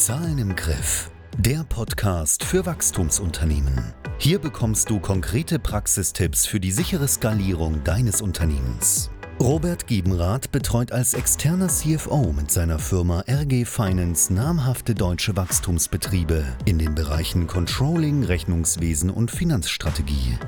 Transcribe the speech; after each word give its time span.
Zahlen 0.00 0.38
im 0.38 0.56
Griff. 0.56 1.10
Der 1.36 1.62
Podcast 1.62 2.42
für 2.42 2.64
Wachstumsunternehmen. 2.64 3.92
Hier 4.16 4.38
bekommst 4.38 4.88
du 4.88 4.98
konkrete 4.98 5.58
Praxistipps 5.58 6.46
für 6.46 6.58
die 6.58 6.72
sichere 6.72 7.06
Skalierung 7.06 7.84
deines 7.84 8.22
Unternehmens. 8.22 9.10
Robert 9.38 9.86
Giebenrath 9.86 10.50
betreut 10.52 10.90
als 10.90 11.12
externer 11.12 11.68
CFO 11.68 12.32
mit 12.32 12.50
seiner 12.50 12.78
Firma 12.78 13.24
RG 13.28 13.66
Finance 13.66 14.32
namhafte 14.32 14.94
deutsche 14.94 15.36
Wachstumsbetriebe 15.36 16.46
in 16.64 16.78
den 16.78 16.94
Bereichen 16.94 17.46
Controlling, 17.46 18.24
Rechnungswesen 18.24 19.10
und 19.10 19.30
Finanzstrategie. 19.30 20.38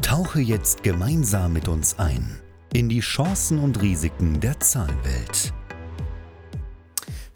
Tauche 0.00 0.38
jetzt 0.38 0.84
gemeinsam 0.84 1.54
mit 1.54 1.66
uns 1.66 1.98
ein 1.98 2.38
in 2.72 2.88
die 2.88 3.00
Chancen 3.00 3.58
und 3.58 3.82
Risiken 3.82 4.40
der 4.40 4.58
Zahlenwelt. 4.60 5.52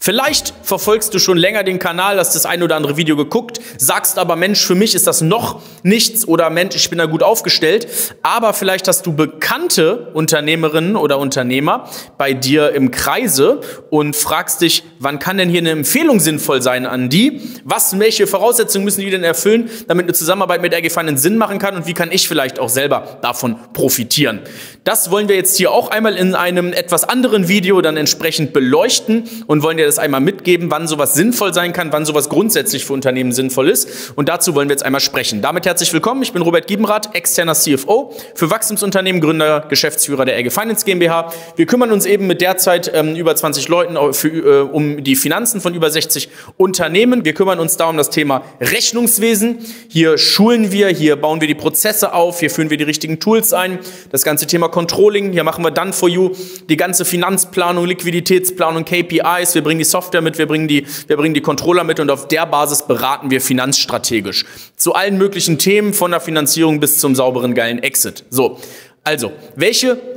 Vielleicht 0.07 0.55
verfolgst 0.63 1.13
du 1.15 1.19
schon 1.19 1.37
länger 1.37 1.65
den 1.65 1.81
Kanal, 1.81 2.21
hast 2.21 2.37
das 2.37 2.47
ein 2.47 2.63
oder 2.63 2.77
andere 2.77 2.97
Video 2.97 3.17
geguckt, 3.17 3.59
sagst 3.77 4.21
aber, 4.21 4.37
Mensch, 4.37 4.65
für 4.65 4.77
mich 4.77 4.95
ist 4.95 5.09
das 5.09 5.21
noch 5.21 5.61
nichts 5.83 6.29
oder 6.29 6.49
Mensch, 6.49 6.77
ich 6.77 6.89
bin 6.91 6.99
da 6.99 7.07
gut 7.07 7.25
aufgestellt. 7.25 7.89
Aber 8.23 8.55
vielleicht 8.55 8.87
hast 8.87 9.05
du 9.05 9.15
bekannte 9.15 10.13
Unternehmerinnen 10.15 10.95
oder 10.95 11.19
Unternehmer 11.19 11.91
bei 12.19 12.35
dir 12.35 12.71
im 12.71 12.93
Kreise 12.93 13.61
und 13.91 14.15
fragst 14.15 14.61
dich, 14.61 14.85
wann 15.01 15.19
kann 15.19 15.39
denn 15.39 15.49
hier 15.49 15.59
eine 15.59 15.71
Empfehlung 15.71 16.21
sinnvoll 16.21 16.63
sein 16.63 16.87
an 16.87 17.09
die? 17.09 17.41
Was, 17.65 17.99
welche 17.99 18.29
Voraussetzungen 18.29 18.85
müssen 18.85 19.01
die 19.01 19.11
denn 19.11 19.25
erfüllen, 19.25 19.69
damit 19.89 20.05
eine 20.05 20.13
Zusammenarbeit 20.13 20.63
mit 20.63 20.73
RG 20.73 20.97
einen 20.99 21.19
Sinn 21.19 21.37
machen 21.37 21.59
kann 21.59 21.75
und 21.75 21.89
wie 21.89 21.95
kann 21.95 22.13
ich 22.13 22.29
vielleicht 22.29 22.61
auch 22.61 22.69
selber 22.69 23.19
davon 23.23 23.57
profitieren? 23.73 24.39
Das 24.85 25.11
wollen 25.11 25.29
wir 25.29 25.35
jetzt 25.35 25.57
hier 25.57 25.73
auch 25.73 25.91
einmal 25.91 26.15
in 26.15 26.37
einem 26.37 26.73
etwas 26.73 27.03
anderen 27.03 27.49
Video 27.49 27.81
dann 27.81 27.97
entsprechend 27.97 28.53
beleuchten 28.53 29.29
und 29.49 29.65
wollen 29.65 29.79
dir 29.79 29.85
das 29.85 29.96
einmal 29.99 30.21
mitgeben, 30.21 30.71
wann 30.71 30.87
sowas 30.87 31.15
sinnvoll 31.15 31.53
sein 31.55 31.73
kann, 31.73 31.93
wann 31.93 32.05
sowas 32.05 32.29
grundsätzlich 32.29 32.85
für 32.85 32.93
Unternehmen 32.93 33.33
sinnvoll 33.33 33.69
ist. 33.69 34.13
Und 34.17 34.29
dazu 34.29 34.55
wollen 34.55 34.69
wir 34.69 34.75
jetzt 34.75 34.85
einmal 34.85 35.01
sprechen. 35.01 35.43
Damit 35.43 35.67
herzlich 35.67 35.93
willkommen. 35.93 36.23
Ich 36.23 36.33
bin 36.33 36.43
Robert 36.43 36.67
Giebenrath, 36.67 37.15
externer 37.15 37.55
CFO 37.55 38.15
für 38.35 38.51
Wachstumsunternehmen, 38.51 39.21
Gründer, 39.21 39.67
Geschäftsführer 39.69 40.25
der 40.25 40.39
RG 40.39 40.51
Finance 40.51 40.85
GmbH. 40.85 41.33
Wir 41.57 41.67
kümmern 41.67 41.93
uns 41.93 42.07
eben 42.07 42.27
mit 42.27 42.41
derzeit 42.41 42.91
ähm, 42.95 43.17
über 43.17 43.35
20 43.35 43.69
Leuten 43.69 43.97
für, 44.13 44.29
äh, 44.29 44.61
um 44.63 45.03
die 45.03 45.17
Finanzen 45.17 45.61
von 45.61 45.75
über 45.75 45.91
60 45.91 46.29
Unternehmen. 46.57 47.25
Wir 47.25 47.35
kümmern 47.35 47.59
uns 47.59 47.77
da 47.77 47.89
um 47.89 47.97
das 47.97 48.11
Thema 48.11 48.43
Rechnungswesen. 48.61 49.59
Hier 49.89 50.19
schulen 50.19 50.73
wir, 50.73 50.89
hier 50.89 51.17
bauen 51.17 51.41
wir 51.41 51.49
die 51.49 51.55
Prozesse 51.55 52.13
auf, 52.13 52.41
hier 52.41 52.51
führen 52.51 52.71
wir 52.71 52.77
die 52.77 52.85
richtigen 52.85 53.21
Tools 53.21 53.53
ein. 53.53 53.79
Das 54.13 54.23
ganze 54.23 54.47
Thema 54.47 54.69
Controlling, 54.69 55.33
hier 55.33 55.45
machen 55.45 55.65
wir 55.65 55.71
dann 55.71 55.93
for 55.93 56.09
you 56.09 56.31
die 56.69 56.77
ganze 56.77 57.05
Finanzplanung, 57.05 57.87
Liquiditätsplanung, 57.87 58.85
KPIs. 58.85 59.55
Wir 59.55 59.63
bringen 59.63 59.79
die 59.79 59.85
Software 59.91 60.23
mit, 60.23 60.39
wir 60.39 60.47
bringen 60.47 60.69
die, 60.69 60.87
wir 61.07 61.17
bringen 61.17 61.35
die 61.35 61.41
Controller 61.41 61.85
mit 61.85 62.01
und 62.01 62.11
auf 62.11 62.29
der 62.29 62.47
Basis 62.47 62.87
beraten 62.87 63.31
wir 63.31 63.41
finanzstrategisch. 63.41 64.45
Zu 64.77 64.95
allen 64.95 65.19
möglichen 65.19 65.59
Themen, 65.59 65.95
von 65.95 66.11
der 66.11 66.21
Finanzierung 66.21 66.81
bis 66.81 66.99
zum 66.99 67.15
sauberen, 67.15 67.55
geilen 67.55 67.79
Exit. 67.83 68.25
So. 68.31 68.59
Also, 69.05 69.33
welche 69.55 70.16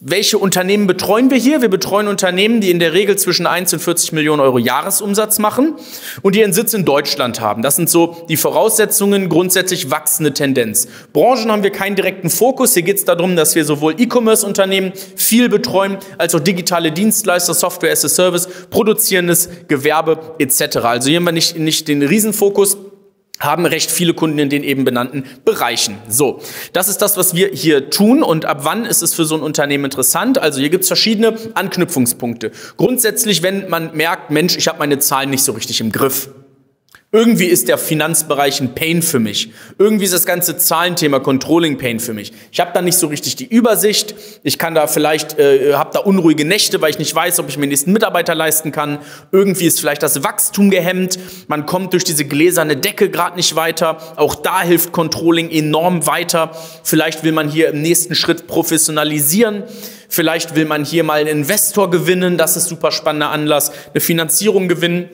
welche 0.00 0.36
Unternehmen 0.36 0.86
betreuen 0.86 1.30
wir 1.30 1.38
hier? 1.38 1.62
Wir 1.62 1.70
betreuen 1.70 2.06
Unternehmen, 2.06 2.60
die 2.60 2.70
in 2.70 2.78
der 2.78 2.92
Regel 2.92 3.16
zwischen 3.16 3.46
1 3.46 3.72
und 3.72 3.78
40 3.78 4.12
Millionen 4.12 4.40
Euro 4.42 4.58
Jahresumsatz 4.58 5.38
machen 5.38 5.74
und 6.20 6.34
die 6.34 6.40
ihren 6.40 6.52
Sitz 6.52 6.74
in 6.74 6.84
Deutschland 6.84 7.40
haben. 7.40 7.62
Das 7.62 7.76
sind 7.76 7.88
so 7.88 8.26
die 8.28 8.36
Voraussetzungen, 8.36 9.30
grundsätzlich 9.30 9.90
wachsende 9.90 10.34
Tendenz. 10.34 10.86
Branchen 11.14 11.50
haben 11.50 11.62
wir 11.62 11.70
keinen 11.70 11.96
direkten 11.96 12.28
Fokus. 12.28 12.74
Hier 12.74 12.82
geht 12.82 12.98
es 12.98 13.06
darum, 13.06 13.36
dass 13.36 13.54
wir 13.54 13.64
sowohl 13.64 13.94
E-Commerce-Unternehmen 13.98 14.92
viel 15.16 15.48
betreuen, 15.48 15.96
als 16.18 16.34
auch 16.34 16.40
digitale 16.40 16.92
Dienstleister, 16.92 17.54
Software 17.54 17.92
as 17.92 18.04
a 18.04 18.10
Service, 18.10 18.48
produzierendes 18.68 19.48
Gewerbe 19.66 20.18
etc. 20.38 20.76
Also 20.76 21.08
hier 21.08 21.20
haben 21.20 21.24
wir 21.24 21.32
nicht, 21.32 21.58
nicht 21.58 21.88
den 21.88 22.02
Riesenfokus 22.02 22.76
haben 23.38 23.66
recht 23.66 23.90
viele 23.90 24.14
Kunden 24.14 24.38
in 24.38 24.48
den 24.48 24.62
eben 24.62 24.84
benannten 24.84 25.24
Bereichen. 25.44 25.98
So, 26.08 26.40
das 26.72 26.88
ist 26.88 26.98
das, 26.98 27.16
was 27.16 27.34
wir 27.34 27.48
hier 27.48 27.90
tun 27.90 28.22
und 28.22 28.44
ab 28.44 28.60
wann 28.62 28.84
ist 28.84 29.02
es 29.02 29.14
für 29.14 29.24
so 29.24 29.34
ein 29.34 29.42
Unternehmen 29.42 29.84
interessant? 29.84 30.38
Also 30.38 30.60
hier 30.60 30.70
gibt 30.70 30.82
es 30.82 30.88
verschiedene 30.88 31.36
Anknüpfungspunkte. 31.54 32.52
Grundsätzlich, 32.76 33.42
wenn 33.42 33.68
man 33.68 33.96
merkt, 33.96 34.30
Mensch, 34.30 34.56
ich 34.56 34.68
habe 34.68 34.78
meine 34.78 34.98
Zahlen 34.98 35.30
nicht 35.30 35.44
so 35.44 35.52
richtig 35.52 35.80
im 35.80 35.92
Griff. 35.92 36.28
Irgendwie 37.16 37.46
ist 37.46 37.68
der 37.68 37.78
Finanzbereich 37.78 38.60
ein 38.60 38.74
Pain 38.74 39.00
für 39.00 39.18
mich. 39.18 39.50
Irgendwie 39.78 40.04
ist 40.04 40.12
das 40.12 40.26
ganze 40.26 40.58
Zahlenthema 40.58 41.18
Controlling 41.18 41.78
Pain 41.78 41.98
für 41.98 42.12
mich. 42.12 42.30
Ich 42.52 42.60
habe 42.60 42.72
da 42.74 42.82
nicht 42.82 42.98
so 42.98 43.06
richtig 43.06 43.36
die 43.36 43.46
Übersicht. 43.46 44.14
Ich 44.42 44.58
kann 44.58 44.74
da 44.74 44.86
vielleicht, 44.86 45.38
äh, 45.38 45.72
habe 45.72 45.88
da 45.94 46.00
unruhige 46.00 46.44
Nächte, 46.44 46.82
weil 46.82 46.90
ich 46.90 46.98
nicht 46.98 47.14
weiß, 47.14 47.38
ob 47.38 47.48
ich 47.48 47.56
mir 47.56 47.62
den 47.62 47.70
nächsten 47.70 47.94
Mitarbeiter 47.94 48.34
leisten 48.34 48.70
kann. 48.70 48.98
Irgendwie 49.32 49.64
ist 49.64 49.80
vielleicht 49.80 50.02
das 50.02 50.24
Wachstum 50.24 50.68
gehemmt. 50.68 51.18
Man 51.48 51.64
kommt 51.64 51.94
durch 51.94 52.04
diese 52.04 52.26
gläserne 52.26 52.76
Decke 52.76 53.08
gerade 53.08 53.36
nicht 53.36 53.56
weiter. 53.56 53.96
Auch 54.16 54.34
da 54.34 54.60
hilft 54.60 54.92
Controlling 54.92 55.48
enorm 55.48 56.06
weiter. 56.06 56.50
Vielleicht 56.82 57.24
will 57.24 57.32
man 57.32 57.48
hier 57.48 57.70
im 57.70 57.80
nächsten 57.80 58.14
Schritt 58.14 58.46
professionalisieren. 58.46 59.62
Vielleicht 60.08 60.54
will 60.54 60.64
man 60.64 60.84
hier 60.84 61.04
mal 61.04 61.20
einen 61.20 61.28
Investor 61.28 61.90
gewinnen, 61.90 62.38
das 62.38 62.56
ist 62.56 62.68
super 62.68 62.92
spannender 62.92 63.30
Anlass. 63.30 63.72
Eine 63.92 64.00
Finanzierung 64.00 64.68
gewinnen, 64.68 65.08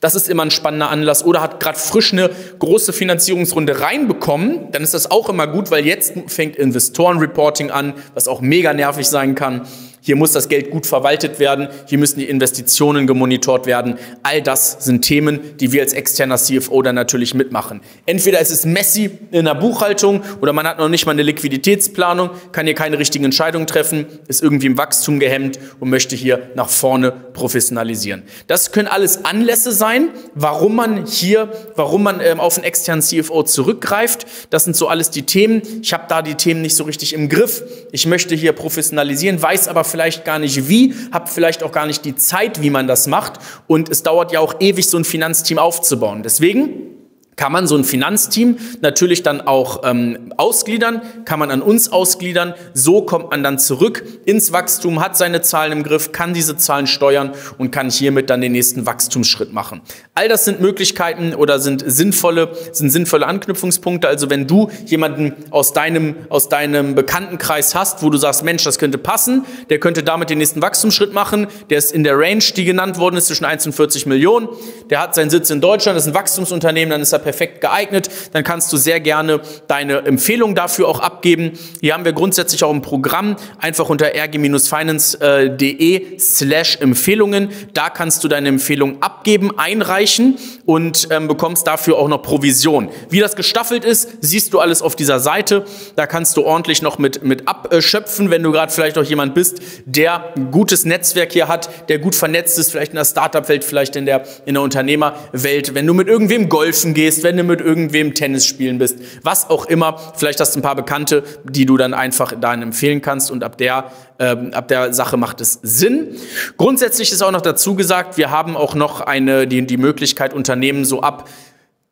das 0.00 0.14
ist 0.14 0.28
immer 0.28 0.44
ein 0.44 0.50
spannender 0.50 0.90
Anlass. 0.90 1.24
Oder 1.24 1.40
hat 1.42 1.60
gerade 1.60 1.78
frisch 1.78 2.12
eine 2.12 2.30
große 2.58 2.92
Finanzierungsrunde 2.92 3.80
reinbekommen, 3.80 4.70
dann 4.72 4.82
ist 4.82 4.94
das 4.94 5.10
auch 5.10 5.28
immer 5.28 5.46
gut, 5.46 5.70
weil 5.70 5.86
jetzt 5.86 6.14
fängt 6.28 6.56
Investorenreporting 6.56 7.70
an, 7.70 7.94
was 8.14 8.28
auch 8.28 8.40
mega 8.40 8.72
nervig 8.72 9.08
sein 9.08 9.34
kann. 9.34 9.66
Hier 10.06 10.14
muss 10.14 10.30
das 10.30 10.48
Geld 10.48 10.70
gut 10.70 10.86
verwaltet 10.86 11.40
werden. 11.40 11.66
Hier 11.86 11.98
müssen 11.98 12.20
die 12.20 12.26
Investitionen 12.26 13.08
gemonitort 13.08 13.66
werden. 13.66 13.98
All 14.22 14.40
das 14.40 14.84
sind 14.84 15.02
Themen, 15.02 15.40
die 15.58 15.72
wir 15.72 15.82
als 15.82 15.94
externer 15.94 16.36
CFO 16.36 16.80
dann 16.80 16.94
natürlich 16.94 17.34
mitmachen. 17.34 17.80
Entweder 18.06 18.38
ist 18.38 18.52
es 18.52 18.64
messy 18.64 19.10
in 19.32 19.46
der 19.46 19.56
Buchhaltung 19.56 20.22
oder 20.40 20.52
man 20.52 20.64
hat 20.64 20.78
noch 20.78 20.88
nicht 20.88 21.06
mal 21.06 21.12
eine 21.12 21.24
Liquiditätsplanung, 21.24 22.30
kann 22.52 22.66
hier 22.66 22.76
keine 22.76 23.00
richtigen 23.00 23.24
Entscheidungen 23.24 23.66
treffen, 23.66 24.06
ist 24.28 24.44
irgendwie 24.44 24.66
im 24.66 24.78
Wachstum 24.78 25.18
gehemmt 25.18 25.58
und 25.80 25.90
möchte 25.90 26.14
hier 26.14 26.50
nach 26.54 26.68
vorne 26.68 27.10
professionalisieren. 27.10 28.22
Das 28.46 28.70
können 28.70 28.86
alles 28.86 29.24
Anlässe 29.24 29.72
sein, 29.72 30.10
warum 30.36 30.76
man 30.76 31.06
hier, 31.06 31.50
warum 31.74 32.04
man 32.04 32.20
ähm, 32.20 32.38
auf 32.38 32.56
einen 32.58 32.64
externen 32.64 33.02
CFO 33.02 33.42
zurückgreift. 33.42 34.24
Das 34.50 34.62
sind 34.62 34.76
so 34.76 34.86
alles 34.86 35.10
die 35.10 35.22
Themen. 35.22 35.62
Ich 35.82 35.92
habe 35.92 36.04
da 36.08 36.22
die 36.22 36.36
Themen 36.36 36.62
nicht 36.62 36.76
so 36.76 36.84
richtig 36.84 37.12
im 37.12 37.28
Griff. 37.28 37.64
Ich 37.90 38.06
möchte 38.06 38.36
hier 38.36 38.52
professionalisieren, 38.52 39.42
weiß 39.42 39.66
aber 39.66 39.82
vielleicht 39.82 39.95
gar 40.24 40.38
nicht 40.38 40.68
wie, 40.68 40.94
habe 41.12 41.28
vielleicht 41.30 41.62
auch 41.62 41.72
gar 41.72 41.86
nicht 41.86 42.04
die 42.04 42.14
Zeit, 42.14 42.62
wie 42.62 42.70
man 42.70 42.86
das 42.86 43.06
macht. 43.06 43.34
Und 43.66 43.88
es 43.88 44.02
dauert 44.02 44.32
ja 44.32 44.40
auch 44.40 44.54
ewig, 44.60 44.88
so 44.88 44.98
ein 44.98 45.04
Finanzteam 45.04 45.58
aufzubauen. 45.58 46.22
Deswegen 46.22 46.95
kann 47.36 47.52
man 47.52 47.66
so 47.66 47.76
ein 47.76 47.84
Finanzteam 47.84 48.56
natürlich 48.80 49.22
dann 49.22 49.42
auch 49.42 49.82
ähm, 49.84 50.32
ausgliedern, 50.38 51.02
kann 51.26 51.38
man 51.38 51.50
an 51.50 51.60
uns 51.60 51.92
ausgliedern. 51.92 52.54
So 52.72 53.02
kommt 53.02 53.30
man 53.30 53.42
dann 53.42 53.58
zurück 53.58 54.02
ins 54.24 54.52
Wachstum, 54.52 55.02
hat 55.02 55.18
seine 55.18 55.42
Zahlen 55.42 55.72
im 55.72 55.82
Griff, 55.82 56.12
kann 56.12 56.32
diese 56.32 56.56
Zahlen 56.56 56.86
steuern 56.86 57.32
und 57.58 57.72
kann 57.72 57.90
hiermit 57.90 58.30
dann 58.30 58.40
den 58.40 58.52
nächsten 58.52 58.86
Wachstumsschritt 58.86 59.52
machen. 59.52 59.82
All 60.14 60.28
das 60.30 60.46
sind 60.46 60.62
Möglichkeiten 60.62 61.34
oder 61.34 61.58
sind 61.58 61.84
sinnvolle, 61.86 62.52
sind 62.72 62.88
sinnvolle 62.88 63.26
Anknüpfungspunkte. 63.26 64.08
Also 64.08 64.30
wenn 64.30 64.46
du 64.46 64.70
jemanden 64.86 65.34
aus 65.50 65.74
deinem, 65.74 66.16
aus 66.30 66.48
deinem 66.48 66.94
Bekanntenkreis 66.94 67.74
hast, 67.74 68.02
wo 68.02 68.08
du 68.08 68.16
sagst, 68.16 68.44
Mensch, 68.44 68.64
das 68.64 68.78
könnte 68.78 68.96
passen, 68.96 69.44
der 69.68 69.78
könnte 69.78 70.02
damit 70.02 70.30
den 70.30 70.38
nächsten 70.38 70.62
Wachstumsschritt 70.62 71.12
machen, 71.12 71.48
der 71.68 71.76
ist 71.76 71.92
in 71.92 72.02
der 72.02 72.18
Range, 72.18 72.42
die 72.56 72.64
genannt 72.64 72.98
worden 72.98 73.16
ist, 73.16 73.26
zwischen 73.26 73.44
1 73.44 73.66
und 73.66 73.74
40 73.74 74.06
Millionen, 74.06 74.48
der 74.88 75.00
hat 75.00 75.14
seinen 75.14 75.28
Sitz 75.28 75.50
in 75.50 75.60
Deutschland, 75.60 75.98
ist 75.98 76.06
ein 76.06 76.14
Wachstumsunternehmen, 76.14 76.90
dann 76.90 77.02
ist 77.02 77.12
er 77.12 77.25
perfekt 77.26 77.60
geeignet. 77.60 78.08
Dann 78.32 78.44
kannst 78.44 78.72
du 78.72 78.76
sehr 78.76 79.00
gerne 79.00 79.40
deine 79.66 80.06
Empfehlung 80.06 80.54
dafür 80.54 80.86
auch 80.86 81.00
abgeben. 81.00 81.58
Hier 81.80 81.92
haben 81.92 82.04
wir 82.04 82.12
grundsätzlich 82.12 82.62
auch 82.62 82.72
ein 82.72 82.82
Programm, 82.82 83.34
einfach 83.58 83.88
unter 83.88 84.14
rg-finance.de 84.14 86.20
slash 86.20 86.78
Empfehlungen. 86.80 87.48
Da 87.74 87.90
kannst 87.90 88.22
du 88.22 88.28
deine 88.28 88.48
Empfehlung 88.48 89.02
abgeben, 89.02 89.58
einreichen 89.58 90.38
und 90.66 91.08
ähm, 91.10 91.26
bekommst 91.26 91.66
dafür 91.66 91.96
auch 91.96 92.06
noch 92.06 92.22
Provision. 92.22 92.90
Wie 93.10 93.18
das 93.18 93.34
gestaffelt 93.34 93.84
ist, 93.84 94.08
siehst 94.20 94.52
du 94.52 94.60
alles 94.60 94.80
auf 94.80 94.94
dieser 94.94 95.18
Seite. 95.18 95.64
Da 95.96 96.06
kannst 96.06 96.36
du 96.36 96.44
ordentlich 96.44 96.80
noch 96.80 96.98
mit, 96.98 97.24
mit 97.24 97.48
abschöpfen, 97.48 98.30
wenn 98.30 98.44
du 98.44 98.52
gerade 98.52 98.70
vielleicht 98.70 98.98
auch 98.98 99.04
jemand 99.04 99.34
bist, 99.34 99.60
der 99.84 100.32
ein 100.36 100.52
gutes 100.52 100.84
Netzwerk 100.84 101.32
hier 101.32 101.48
hat, 101.48 101.88
der 101.88 101.98
gut 101.98 102.14
vernetzt 102.14 102.56
ist, 102.56 102.70
vielleicht 102.70 102.92
in 102.92 102.98
der 102.98 103.04
Startup-Welt, 103.04 103.64
vielleicht 103.64 103.96
in 103.96 104.06
der, 104.06 104.22
in 104.44 104.54
der 104.54 104.62
Unternehmerwelt. 104.62 105.74
Wenn 105.74 105.88
du 105.88 105.92
mit 105.92 106.06
irgendwem 106.06 106.48
golfen 106.48 106.94
gehst, 106.94 107.15
bist, 107.16 107.24
wenn 107.24 107.36
du 107.36 107.42
mit 107.42 107.60
irgendwem 107.60 108.14
Tennis 108.14 108.46
spielen 108.46 108.78
bist, 108.78 108.98
was 109.22 109.48
auch 109.50 109.66
immer. 109.66 109.98
Vielleicht 110.16 110.40
hast 110.40 110.54
du 110.54 110.60
ein 110.60 110.62
paar 110.62 110.76
Bekannte, 110.76 111.24
die 111.44 111.66
du 111.66 111.76
dann 111.76 111.94
einfach 111.94 112.32
dahin 112.38 112.62
empfehlen 112.62 113.00
kannst 113.00 113.30
und 113.30 113.42
ab 113.42 113.58
der, 113.58 113.90
ähm, 114.18 114.52
ab 114.52 114.68
der 114.68 114.92
Sache 114.92 115.16
macht 115.16 115.40
es 115.40 115.58
Sinn. 115.62 116.16
Grundsätzlich 116.56 117.12
ist 117.12 117.22
auch 117.22 117.30
noch 117.30 117.40
dazu 117.40 117.74
gesagt, 117.74 118.16
wir 118.16 118.30
haben 118.30 118.56
auch 118.56 118.74
noch 118.74 119.00
eine, 119.00 119.46
die, 119.46 119.66
die 119.66 119.76
Möglichkeit, 119.76 120.34
Unternehmen 120.34 120.84
so 120.84 121.00
ab 121.00 121.28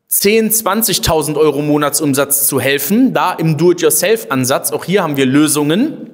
10, 0.09 0.51
20.000 0.51 1.37
Euro 1.37 1.63
Monatsumsatz 1.63 2.47
zu 2.47 2.61
helfen, 2.61 3.15
da 3.15 3.33
im 3.33 3.57
Do-it-yourself-Ansatz. 3.57 4.71
Auch 4.71 4.85
hier 4.85 5.03
haben 5.03 5.17
wir 5.17 5.27
Lösungen. 5.27 6.11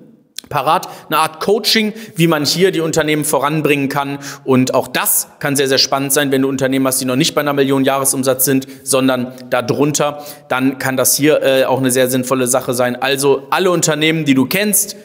Parat, 0.48 0.88
eine 1.08 1.18
Art 1.18 1.40
Coaching, 1.40 1.92
wie 2.16 2.26
man 2.26 2.44
hier 2.44 2.72
die 2.72 2.80
Unternehmen 2.80 3.24
voranbringen 3.24 3.88
kann. 3.88 4.18
Und 4.44 4.74
auch 4.74 4.88
das 4.88 5.28
kann 5.38 5.56
sehr, 5.56 5.68
sehr 5.68 5.78
spannend 5.78 6.12
sein, 6.12 6.30
wenn 6.32 6.42
du 6.42 6.48
Unternehmen 6.48 6.86
hast, 6.86 7.00
die 7.00 7.04
noch 7.04 7.16
nicht 7.16 7.34
bei 7.34 7.40
einer 7.40 7.52
Million 7.52 7.84
Jahresumsatz 7.84 8.44
sind, 8.44 8.66
sondern 8.84 9.32
darunter. 9.50 10.24
Dann 10.48 10.78
kann 10.78 10.96
das 10.96 11.14
hier 11.14 11.42
äh, 11.42 11.64
auch 11.64 11.78
eine 11.78 11.90
sehr 11.90 12.08
sinnvolle 12.08 12.46
Sache 12.46 12.74
sein. 12.74 13.00
Also 13.00 13.46
alle 13.50 13.70
Unternehmen, 13.70 14.24
die 14.24 14.34
du 14.34 14.46
kennst, 14.46 14.96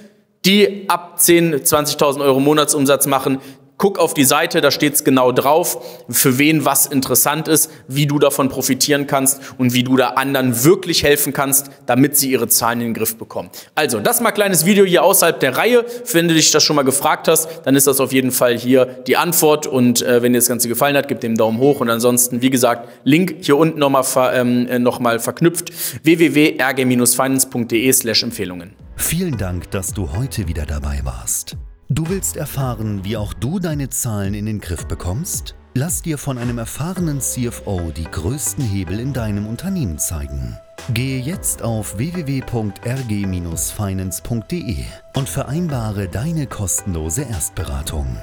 die 0.46 0.86
ab 0.90 1.20
10, 1.20 1.56
20.000 1.56 2.22
Euro 2.22 2.40
Monatsumsatz 2.40 3.08
machen, 3.08 3.40
Guck 3.86 4.00
auf 4.00 4.16
die 4.16 4.24
Seite, 4.24 4.62
da 4.62 4.72
steht 4.72 4.96
es 4.96 5.04
genau 5.04 5.32
drauf, 5.32 5.78
für 6.10 6.40
wen 6.40 6.66
was 6.66 6.88
interessant 6.88 7.48
ist, 7.48 7.70
wie 7.88 8.08
du 8.08 8.18
davon 8.18 8.50
profitieren 8.50 9.06
kannst 9.06 9.40
und 9.60 9.76
wie 9.76 9.84
du 9.84 9.96
da 9.96 10.08
anderen 10.16 10.64
wirklich 10.64 11.04
helfen 11.04 11.34
kannst, 11.34 11.70
damit 11.86 12.18
sie 12.18 12.32
ihre 12.32 12.48
Zahlen 12.48 12.82
in 12.82 12.88
den 12.88 12.94
Griff 12.96 13.16
bekommen. 13.16 13.52
Also, 13.76 14.00
das 14.00 14.22
mal 14.22 14.32
kleines 14.32 14.66
Video 14.66 14.86
hier 14.86 15.04
außerhalb 15.04 15.40
der 15.40 15.56
Reihe. 15.56 15.86
Wenn 16.12 16.28
du 16.28 16.34
dich 16.34 16.50
das 16.50 16.64
schon 16.64 16.76
mal 16.76 16.82
gefragt 16.82 17.28
hast, 17.28 17.48
dann 17.66 17.76
ist 17.76 17.86
das 17.86 18.00
auf 18.00 18.12
jeden 18.12 18.32
Fall 18.32 18.58
hier 18.58 18.88
die 18.88 19.18
Antwort. 19.18 19.68
Und 19.68 20.02
äh, 20.02 20.24
wenn 20.24 20.34
dir 20.34 20.40
das 20.40 20.48
Ganze 20.48 20.68
gefallen 20.68 20.98
hat, 20.98 21.08
gib 21.08 21.20
dem 21.20 21.38
Daumen 21.38 21.60
hoch. 21.60 21.80
Und 21.80 21.92
ansonsten, 21.92 22.42
wie 22.42 22.50
gesagt, 22.50 22.90
Link 23.04 23.36
hier 23.42 23.56
unten 23.56 23.78
nochmal 23.78 24.04
ver, 24.04 24.34
ähm, 24.34 24.66
äh, 24.68 24.80
noch 24.80 25.00
verknüpft: 25.22 25.72
www.rg-finance.de 26.02 27.94
slash 27.94 28.24
Empfehlungen. 28.24 28.74
Vielen 28.96 29.38
Dank, 29.38 29.70
dass 29.70 29.94
du 29.94 30.12
heute 30.12 30.48
wieder 30.48 30.66
dabei 30.66 31.02
warst. 31.04 31.56
Du 31.90 32.10
willst 32.10 32.36
erfahren, 32.36 33.04
wie 33.04 33.16
auch 33.16 33.34
du 33.34 33.60
deine 33.60 33.90
Zahlen 33.90 34.34
in 34.34 34.48
den 34.48 34.60
Griff 34.60 34.88
bekommst? 34.88 35.54
Lass 35.76 36.02
dir 36.02 36.18
von 36.18 36.40
einem 36.40 36.58
erfahrenen 36.58 37.22
CFO 37.22 37.92
die 37.96 38.06
größten 38.06 38.66
Hebel 38.66 39.00
in 39.00 39.14
deinem 39.14 39.46
Unternehmen 39.46 40.00
zeigen. 40.00 40.58
Gehe 40.96 41.20
jetzt 41.20 41.62
auf 41.62 42.00
www.rg-finance.de 42.00 44.78
und 45.16 45.30
vereinbare 45.30 46.08
deine 46.08 46.48
kostenlose 46.48 47.22
Erstberatung. 47.22 48.18